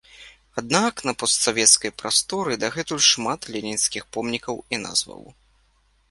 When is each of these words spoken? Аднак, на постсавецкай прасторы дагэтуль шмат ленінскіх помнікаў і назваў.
Аднак, 0.59 1.01
на 1.09 1.13
постсавецкай 1.23 1.91
прасторы 2.01 2.55
дагэтуль 2.63 3.03
шмат 3.09 3.41
ленінскіх 3.57 4.03
помнікаў 4.17 4.55
і 4.77 4.81
назваў. 4.87 5.23